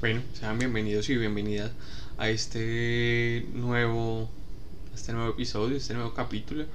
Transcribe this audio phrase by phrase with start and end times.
[0.00, 1.72] Bueno, sean bienvenidos y bienvenidas
[2.18, 4.30] a este nuevo,
[4.94, 6.66] este nuevo episodio, este nuevo capítulo.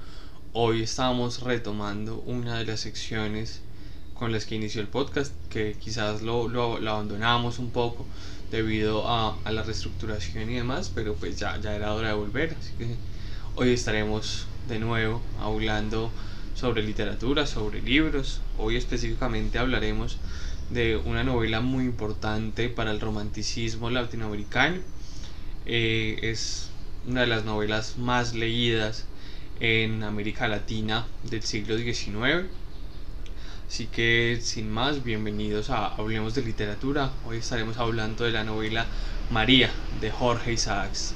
[0.52, 3.62] Hoy estamos retomando una de las secciones
[4.12, 8.04] con las que inició el podcast, que quizás lo, lo, abandonamos un poco
[8.50, 12.54] debido a, a, la reestructuración y demás, pero pues ya, ya era hora de volver,
[12.60, 12.94] así que
[13.54, 16.10] hoy estaremos de nuevo hablando
[16.54, 18.42] sobre literatura, sobre libros.
[18.58, 20.18] Hoy específicamente hablaremos
[20.70, 24.76] de una novela muy importante para el romanticismo latinoamericano.
[25.66, 26.70] Eh, es
[27.06, 29.06] una de las novelas más leídas
[29.60, 32.48] en América Latina del siglo XIX.
[33.66, 37.10] Así que sin más, bienvenidos a Hablemos de Literatura.
[37.26, 38.86] Hoy estaremos hablando de la novela
[39.30, 41.14] María de Jorge Isaacs.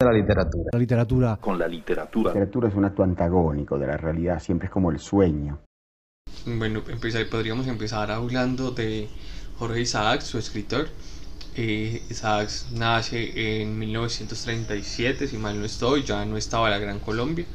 [0.00, 0.70] La literatura.
[0.72, 1.36] La literatura.
[1.40, 2.32] Con la literatura.
[2.32, 5.58] La literatura es un acto antagónico de la realidad, siempre es como el sueño.
[6.56, 9.08] Bueno, empezar, podríamos empezar hablando de
[9.58, 10.88] Jorge Isaacs, su escritor.
[11.54, 17.46] Eh, Isaacs nace en 1937, si mal no estoy, ya no estaba la Gran Colombia,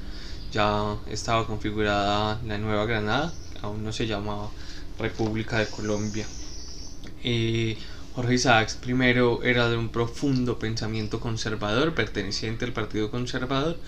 [0.52, 4.52] ya estaba configurada la Nueva Granada, aún no se llamaba
[5.00, 6.28] República de Colombia.
[7.24, 7.78] Eh,
[8.14, 13.80] Jorge Isaacs primero era de un profundo pensamiento conservador, perteneciente al Partido Conservador,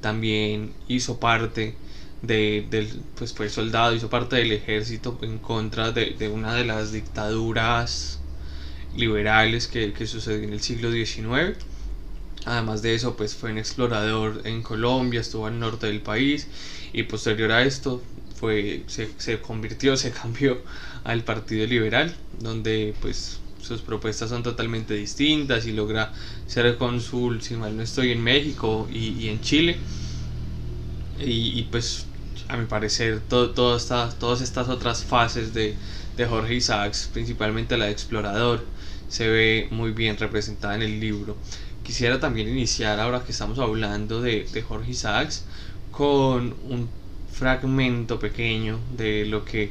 [0.00, 1.76] también hizo parte
[2.26, 6.64] de, del, pues fue soldado, hizo parte del ejército en contra de, de una de
[6.64, 8.20] las dictaduras
[8.96, 11.58] liberales que, que, sucedió en el siglo XIX.
[12.46, 16.46] Además de eso, pues fue un explorador en Colombia, estuvo al norte del país
[16.92, 18.02] y posterior a esto
[18.34, 20.60] fue, se, se convirtió, se cambió
[21.04, 26.12] al Partido Liberal, donde pues sus propuestas son totalmente distintas y logra
[26.46, 29.76] ser cónsul, si mal no estoy, en México y, y en Chile.
[31.18, 32.06] Y, y, pues
[32.48, 35.74] a mi parecer, todo, estas, todas estas otras fases de,
[36.16, 38.64] de, Jorge Isaacs, principalmente la de explorador,
[39.08, 41.36] se ve muy bien representada en el libro.
[41.82, 45.44] Quisiera también iniciar, ahora que estamos hablando de, de Jorge Isaacs,
[45.90, 46.88] con un
[47.32, 49.70] fragmento pequeño de lo que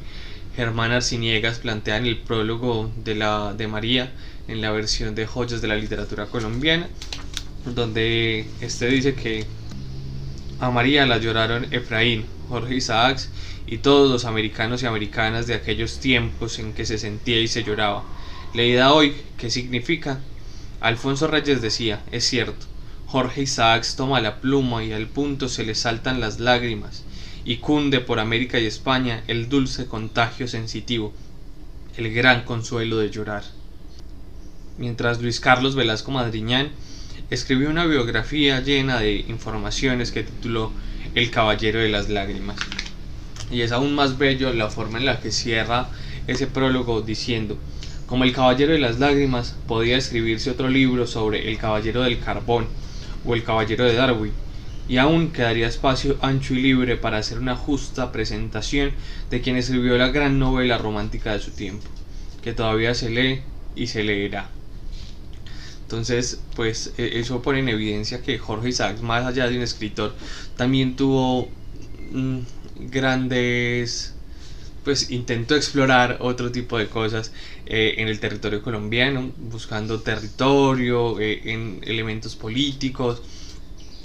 [0.56, 4.12] Germán Arciniegas plantea en el prólogo de, la, de María,
[4.48, 6.88] en la versión de Joyas de la Literatura Colombiana,
[7.66, 9.46] donde este dice que
[10.64, 13.30] a María la lloraron Efraín, Jorge Isaacs
[13.68, 17.64] y todos los americanos y americanas de aquellos tiempos en que se sentía y se
[17.64, 18.04] lloraba.
[18.54, 20.22] Leída hoy, ¿qué significa?
[20.80, 22.66] Alfonso Reyes decía, es cierto,
[23.08, 27.04] Jorge Isaacs toma la pluma y al punto se le saltan las lágrimas
[27.44, 31.14] y cunde por América y España el dulce contagio sensitivo,
[31.98, 33.44] el gran consuelo de llorar.
[34.78, 36.70] Mientras Luis Carlos Velasco Madriñán
[37.30, 40.72] escribió una biografía llena de informaciones que tituló
[41.16, 42.58] el Caballero de las Lágrimas.
[43.52, 45.90] Y es aún más bello la forma en la que cierra
[46.28, 47.58] ese prólogo diciendo,
[48.08, 52.68] como el Caballero de las Lágrimas podía escribirse otro libro sobre el Caballero del Carbón
[53.26, 54.32] o el Caballero de Darwin,
[54.88, 58.92] y aún quedaría espacio ancho y libre para hacer una justa presentación
[59.30, 61.88] de quien escribió la gran novela romántica de su tiempo,
[62.44, 63.42] que todavía se lee
[63.76, 64.50] y se leerá.
[65.84, 70.16] Entonces, pues e, eso pone en evidencia que Jorge Isaacs, más allá de un escritor,
[70.58, 71.50] también tuvo
[72.12, 72.40] mm,
[72.92, 74.14] grandes,
[74.84, 77.32] pues intentó explorar otro tipo de cosas
[77.66, 83.22] eh, en el territorio colombiano, buscando territorio, eh, en elementos políticos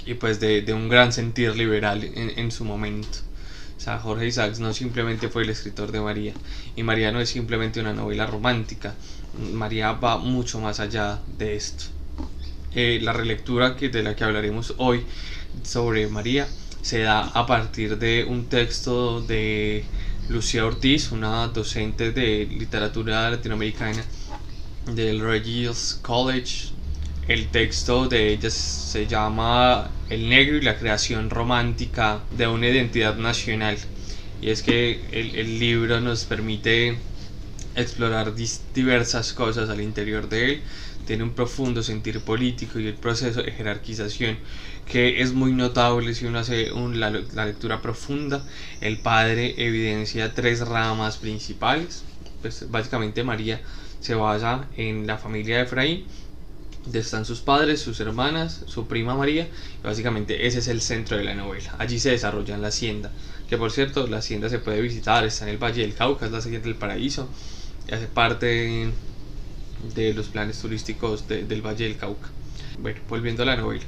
[0.06, 3.18] y pues de, de un gran sentir liberal en, en su momento.
[3.78, 6.34] Sea, Jorge Isaacs no simplemente fue el escritor de María,
[6.76, 8.94] y María no es simplemente una novela romántica,
[9.52, 11.84] María va mucho más allá de esto.
[12.74, 15.04] Eh, la relectura que, de la que hablaremos hoy
[15.62, 16.46] sobre María
[16.82, 19.84] se da a partir de un texto de
[20.28, 24.04] Lucía Ortiz, una docente de literatura latinoamericana
[24.94, 26.77] del Regis College.
[27.28, 33.16] El texto de ella se llama El negro y la creación romántica de una identidad
[33.16, 33.76] nacional.
[34.40, 36.98] Y es que el, el libro nos permite
[37.74, 38.34] explorar
[38.74, 40.62] diversas cosas al interior de él,
[41.06, 44.36] tiene un profundo sentir político y el proceso de jerarquización
[44.90, 48.42] que es muy notable si uno hace la, lectura profunda.
[48.80, 52.04] El padre evidencia tres ramas principales,
[52.42, 53.60] pues básicamente María
[54.00, 56.04] se basa en la familia de Efraín,
[56.92, 59.48] están sus padres, sus hermanas, su prima María,
[59.82, 61.74] y básicamente ese es el centro de la novela.
[61.78, 63.10] Allí se desarrolla la hacienda,
[63.48, 66.32] que por cierto la hacienda se puede visitar, está en el Valle del Cauca, es
[66.32, 67.28] la hacienda del Paraíso,
[67.92, 68.90] hace parte
[69.94, 72.28] de los planes turísticos del Valle del Cauca.
[72.80, 73.84] Bueno, volviendo a la novela.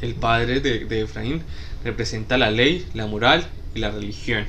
[0.00, 1.42] El padre de, de Efraín
[1.84, 4.44] representa la ley, la moral y la religión.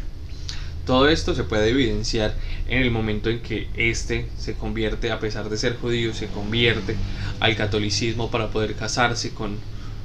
[0.86, 2.36] Todo esto se puede evidenciar
[2.68, 7.00] en el momento en que éste se convierte, a pesar de ser judío, se convierte
[7.40, 9.60] al catolicismo para poder casarse con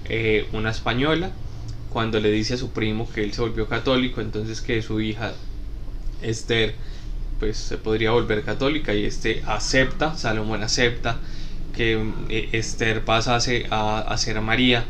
[0.05, 1.33] eh, una española.
[1.89, 5.33] Cuando le dice a su primo que él se volvió católico, entonces que su hija
[6.23, 6.75] Esther
[7.39, 11.21] pues se podría volver católica y este acepta, Salomón acepta
[11.73, 14.85] que eh, Esther pasase a, a ser María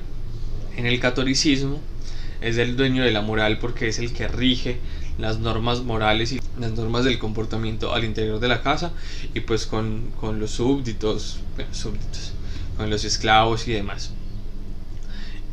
[0.76, 1.80] en el catolicismo,
[2.40, 4.78] es el dueño de la moral porque es el que rige
[5.18, 8.92] las normas morales y las normas del comportamiento al interior de la casa
[9.34, 11.40] y pues con, con los súbditos,
[11.72, 12.32] súbditos,
[12.76, 14.12] con los esclavos y demás.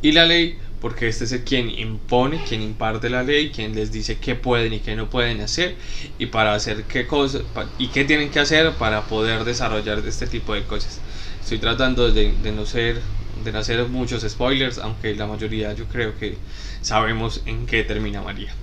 [0.02, 3.90] Y la ley, porque este es el quien impone, quien imparte la ley, quien les
[3.92, 5.76] dice qué pueden y qué no pueden hacer
[6.18, 7.42] y para hacer qué cosas
[7.78, 11.00] y qué tienen que hacer para poder desarrollar este tipo de cosas.
[11.42, 13.02] Estoy tratando de, de no ser
[13.44, 16.38] de no hacer muchos spoilers, aunque la mayoría yo creo que
[16.80, 18.54] sabemos en qué termina María.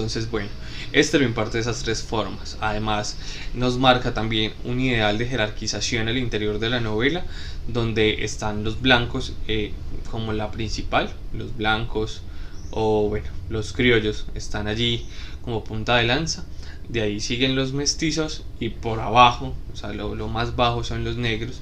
[0.00, 0.48] Entonces, bueno,
[0.92, 2.56] este lo imparte de esas tres formas.
[2.62, 3.18] Además,
[3.52, 7.26] nos marca también un ideal de jerarquización al interior de la novela,
[7.68, 9.74] donde están los blancos eh,
[10.10, 12.22] como la principal, los blancos
[12.70, 15.06] o bueno, los criollos están allí
[15.42, 16.46] como punta de lanza.
[16.88, 21.16] De ahí siguen los mestizos y por abajo, o sea, lo, más bajo son los
[21.16, 21.60] negros,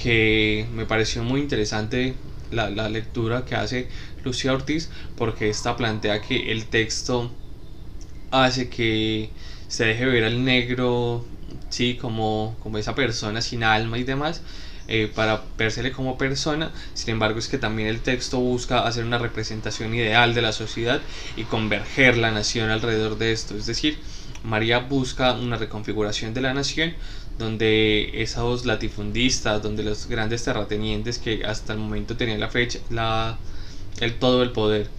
[0.00, 2.14] que me pareció muy interesante
[2.52, 3.88] la, la lectura que hace
[4.22, 7.32] Lucía Ortiz, porque esta plantea que el texto
[8.32, 9.30] hace que
[9.68, 11.24] se deje ver al negro,
[11.70, 14.42] sí, como, como esa persona sin alma y demás,
[14.88, 16.72] eh, para vérsele como persona.
[16.94, 21.00] Sin embargo, es que también el texto busca hacer una representación ideal de la sociedad
[21.36, 23.56] y converger la nación alrededor de esto.
[23.56, 23.98] Es decir,
[24.42, 26.94] María busca una reconfiguración de la nación
[27.38, 33.38] donde esos latifundistas, donde los grandes terratenientes que hasta el momento tenían la fecha, la,
[34.00, 34.90] el todo el poder,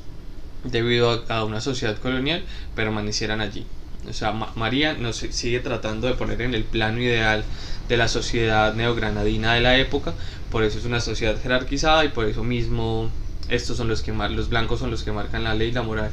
[0.63, 2.44] debido a, una sociedad colonial
[2.75, 3.65] permanecieran allí.
[4.07, 7.44] O sea, María nos sigue tratando de poner en el plano ideal
[7.88, 10.13] de la sociedad neogranadina de la época,
[10.51, 13.10] por eso es una sociedad jerarquizada y por eso mismo
[13.50, 16.12] estos son los que los blancos son los que marcan la ley, la moral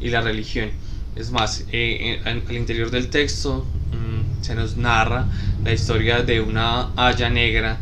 [0.00, 0.70] y la religión.
[1.16, 5.26] Es más, eh, en, al interior del texto mm, se nos narra
[5.64, 7.78] la historia de una haya negra,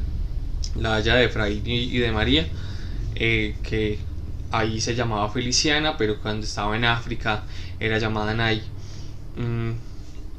[0.77, 2.47] la haya de Efraín y, de María,
[3.15, 3.99] eh, que
[4.51, 7.45] ahí se llamaba Feliciana, pero cuando estaba en África
[7.81, 8.63] era llamada Nai.
[9.37, 9.73] Mm,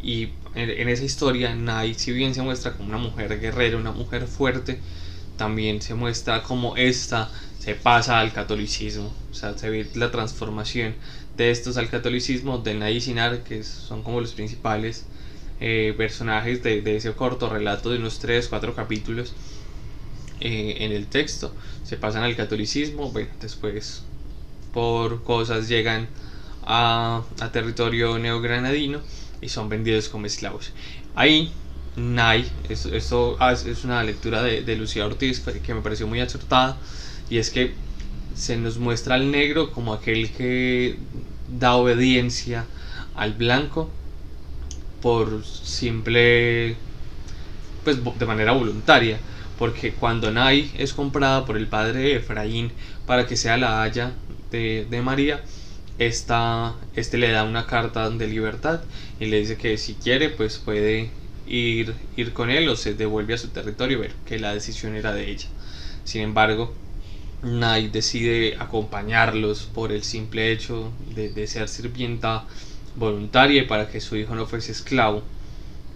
[0.02, 4.28] y en, esa historia, Nai, si bien se muestra como una mujer guerrera, una mujer
[4.28, 4.80] fuerte,
[5.38, 7.30] también se muestra como esta
[7.60, 9.14] se pasa al catolicismo.
[9.32, 10.96] O sea, se ve la transformación
[11.38, 15.06] de estos al catolicismo, de Nai y Sinar, que son como los principales
[15.60, 19.34] eh, personajes de, de, ese corto relato de unos 3-4 capítulos
[20.42, 21.54] eh, en el texto.
[21.84, 24.04] Se pasan al catolicismo, bueno, después
[24.74, 26.08] por cosas llegan
[26.64, 29.02] a, territorio neogranadino
[29.42, 30.72] y son vendidos como esclavos.
[31.16, 31.52] Ahí,
[31.96, 36.78] Nai, esto, esto es una lectura de, de Lucía Ortiz que me pareció muy acertada,
[37.30, 37.74] y es que
[38.36, 40.98] se nos muestra al negro como aquel que
[41.60, 42.66] da obediencia
[43.16, 43.90] al blanco
[45.02, 46.76] por simple,
[47.84, 49.20] pues de manera voluntaria
[49.60, 52.72] porque cuando Nai es comprada por el padre de Efraín
[53.06, 54.14] para que sea la haya
[54.52, 55.42] de, María,
[56.00, 58.80] esta, este le da una carta de libertad
[59.20, 61.12] y le dice que si quiere pues puede
[61.46, 65.14] ir, ir con él o se devuelve a su territorio, ver que la decisión era
[65.14, 65.50] de ella.
[66.06, 66.74] Sin embargo,
[67.44, 72.46] Nai decide acompañarlos por el simple hecho de, de ser sirvienta
[72.96, 75.22] voluntaria y para que su hijo no fuese esclavo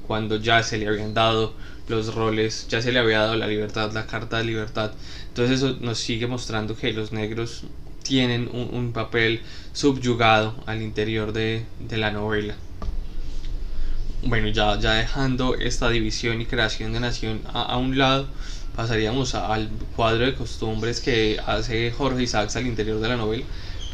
[0.05, 1.53] cuando ya se le habían dado
[1.87, 4.91] los roles, ya se le había dado la libertad, la carta de libertad.
[5.29, 7.63] Entonces eso nos sigue mostrando que los negros
[8.03, 12.55] tienen un, papel subyugado al interior de, la novela.
[14.23, 18.27] Bueno, ya, ya dejando esta división y creación de nación a, un lado,
[18.75, 23.43] pasaríamos al cuadro de costumbres que hace Jorge Isaacs al interior de la novela,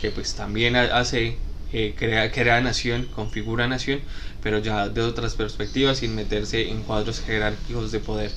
[0.01, 1.37] que pues también hace
[1.71, 3.99] eh, crea, crea nación, configura nación,
[4.41, 8.31] pero ya de otras perspectivas sin meterse en cuadros jerárquicos de poder.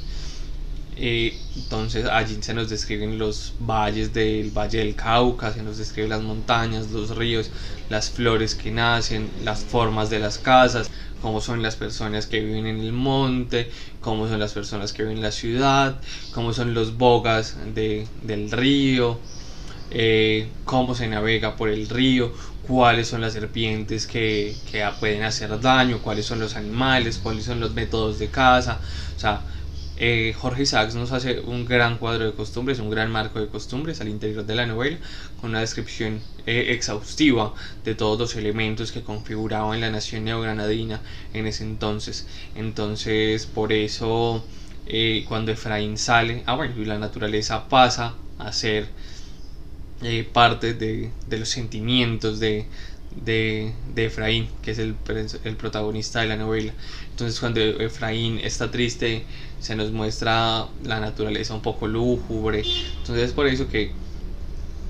[0.94, 6.10] Eh, entonces allí se nos describen los valles del Valle del Cauca, se nos describen
[6.10, 7.50] las montañas, los ríos,
[7.88, 10.90] las flores que nacen, las formas de las casas,
[11.22, 13.70] cómo son las personas que viven en el monte,
[14.00, 15.98] cómo son las personas que viven en la ciudad,
[16.34, 19.18] cómo son los bogas de, del río,
[19.90, 22.32] eh, cómo se navega por el río,
[22.66, 27.60] cuáles son las serpientes que, que, pueden hacer daño, cuáles son los animales, cuáles son
[27.60, 28.80] los métodos de caza.
[29.16, 29.42] O sea,
[30.04, 34.00] eh, Jorge Isaacs nos hace un gran cuadro de costumbres, un gran marco de costumbres
[34.00, 34.98] al interior de la novela,
[35.40, 37.54] con una descripción eh, exhaustiva
[37.84, 41.00] de todos los elementos que configuraban la nación neogranadina
[41.34, 42.26] en ese entonces.
[42.56, 44.44] Entonces, por eso,
[44.86, 48.88] eh, cuando Efraín sale, ah bueno, y la naturaleza pasa a ser
[50.32, 52.66] parte de, los sentimientos de,
[53.24, 54.96] de, de, Efraín, que es el,
[55.44, 56.72] el, protagonista de la novela.
[57.10, 59.24] Entonces cuando Efraín está triste,
[59.60, 62.62] se nos muestra la naturaleza un poco lúgubre.
[62.98, 63.92] Entonces es por eso que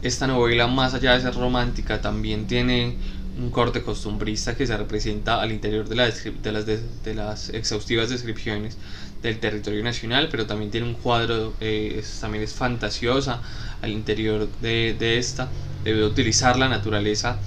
[0.02, 2.97] esta novela, más allá de ser romántica, también tiene
[3.38, 8.10] un corte costumbrista que se representa al interior de, la de, las, de, las exhaustivas
[8.10, 8.76] descripciones
[9.22, 13.40] del territorio nacional, pero también tiene un cuadro, eh, también es fantasiosa
[13.80, 15.48] al interior de, de esta,
[15.84, 17.38] debe utilizar la naturaleza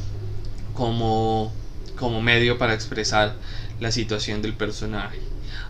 [0.73, 1.53] como,
[1.97, 3.35] como medio para expresar
[3.79, 5.19] la situación del personaje.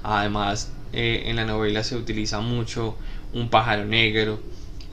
[0.04, 2.96] Además, eh, en la novela se utiliza mucho
[3.34, 4.40] un pájaro negro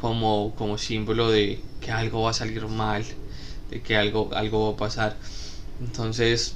[0.01, 3.05] como, como símbolo de que algo va a salir mal,
[3.81, 5.17] que algo, algo va a pasar.
[5.81, 6.55] Entonces,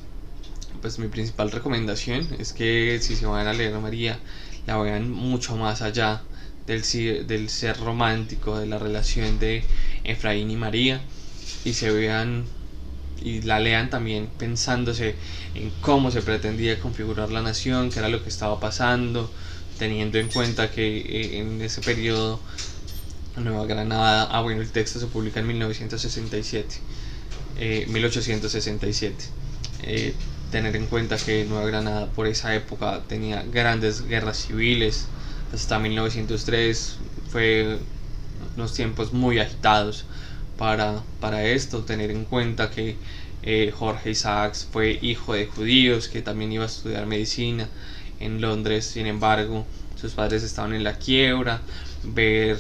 [0.81, 4.19] pues mi principal recomendación es que si se van a leer a María,
[4.67, 6.23] la vean mucho más allá
[6.67, 6.83] del,
[7.27, 9.65] del ser romántico, de la relación de
[10.05, 11.01] Efraín y María,
[11.65, 12.45] y se vean
[13.23, 15.15] y la lean también pensándose
[15.55, 19.31] en cómo se pretendía configurar la nación, qué era lo que estaba pasando,
[19.79, 22.39] teniendo en cuenta que eh, en ese periodo
[23.37, 26.77] Nueva Granada, ah bueno, el texto se publica en 1967,
[27.59, 29.25] 1867.
[29.83, 30.15] Eh, eh,
[30.51, 35.07] tener en cuenta que Nueva Granada por esa época tenía grandes guerras civiles,
[35.53, 36.97] hasta 1903
[37.31, 37.79] fue
[38.57, 40.05] unos tiempos muy agitados
[40.57, 42.97] para, para esto, tener en cuenta que
[43.43, 47.69] eh, Jorge Isaacs fue hijo de judíos, que también iba a estudiar medicina
[48.19, 49.67] en Londres, sin embargo,
[50.01, 51.61] sus padres estaban en la quiebra,
[52.03, 52.59] ver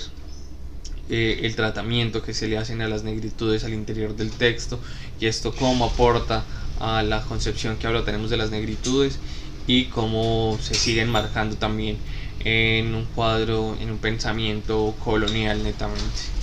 [1.08, 4.80] eh, el tratamiento que se le hacen a las negritudes al interior del texto
[5.20, 6.44] y esto cómo aporta
[6.80, 9.18] a la concepción que ahora tenemos de las negritudes
[9.66, 11.96] y cómo se siguen marcando también
[12.44, 16.36] en un cuadro, en un pensamiento colonial netamente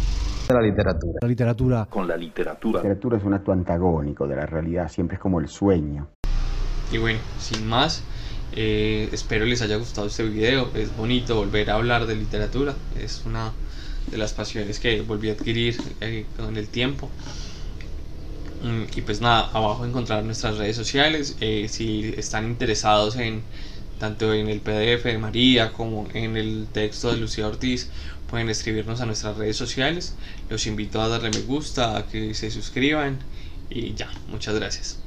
[0.53, 1.19] la literatura.
[1.21, 1.85] La literatura.
[1.89, 2.77] Con la literatura.
[2.77, 6.07] La literatura es un acto antagónico de la realidad, siempre es como el sueño.
[6.91, 8.03] Y bueno, sin más,
[8.55, 10.69] eh, espero les haya gustado este video.
[10.75, 12.73] Es bonito volver a hablar de literatura.
[12.99, 13.51] Es una
[14.11, 17.09] de las pasiones que volví a adquirir eh, con el tiempo.
[18.63, 21.35] Mm, y pues nada, abajo encontrar nuestras redes sociales.
[21.41, 23.43] Eh, si están interesados en
[23.99, 27.89] tanto en el PDF de María como en el texto de Lucía Ortiz,
[28.29, 30.15] pueden escribirnos a nuestras redes sociales.
[30.49, 33.19] Los invito a darle me gusta, a que se suscriban
[33.69, 35.02] y ya, muchas gracias.